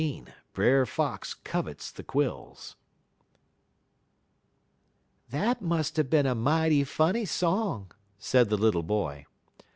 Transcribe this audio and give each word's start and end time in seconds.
_'"XV 0.25 0.33
BRER 0.53 0.85
FOX 0.87 1.35
COVETS 1.35 1.91
THE 1.91 2.01
QUILLS 2.01 2.75
"That 5.29 5.61
must 5.61 5.95
have 5.97 6.09
been 6.09 6.25
a 6.25 6.33
mighty 6.33 6.83
funny 6.83 7.25
song," 7.25 7.91
said 8.17 8.49
the 8.49 8.57
little 8.57 8.81
boy. 8.81 9.27